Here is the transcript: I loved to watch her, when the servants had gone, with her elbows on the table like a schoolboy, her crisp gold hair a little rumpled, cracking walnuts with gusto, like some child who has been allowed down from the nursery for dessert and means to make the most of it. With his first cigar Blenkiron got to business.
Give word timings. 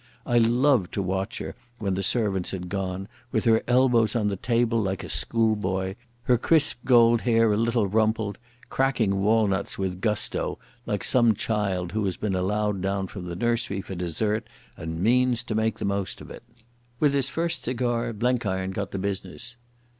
I 0.25 0.39
loved 0.39 0.95
to 0.95 1.01
watch 1.03 1.37
her, 1.37 1.53
when 1.77 1.93
the 1.93 2.01
servants 2.01 2.49
had 2.49 2.69
gone, 2.69 3.07
with 3.31 3.45
her 3.45 3.61
elbows 3.67 4.15
on 4.15 4.29
the 4.29 4.35
table 4.35 4.81
like 4.81 5.03
a 5.03 5.09
schoolboy, 5.09 5.93
her 6.23 6.39
crisp 6.39 6.79
gold 6.85 7.21
hair 7.21 7.53
a 7.53 7.55
little 7.55 7.85
rumpled, 7.85 8.39
cracking 8.67 9.21
walnuts 9.21 9.77
with 9.77 10.01
gusto, 10.01 10.57
like 10.87 11.03
some 11.03 11.35
child 11.35 11.91
who 11.91 12.03
has 12.05 12.17
been 12.17 12.33
allowed 12.33 12.81
down 12.81 13.05
from 13.05 13.25
the 13.25 13.35
nursery 13.35 13.79
for 13.79 13.93
dessert 13.93 14.47
and 14.75 15.03
means 15.03 15.43
to 15.43 15.53
make 15.53 15.77
the 15.77 15.85
most 15.85 16.19
of 16.19 16.31
it. 16.31 16.41
With 16.99 17.13
his 17.13 17.29
first 17.29 17.63
cigar 17.65 18.11
Blenkiron 18.11 18.71
got 18.71 18.89
to 18.93 18.97
business. 18.97 19.55